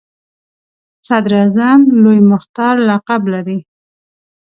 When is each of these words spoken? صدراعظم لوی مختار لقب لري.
صدراعظم 1.07 1.79
لوی 2.01 2.19
مختار 2.31 2.75
لقب 2.89 3.21
لري. 3.33 3.59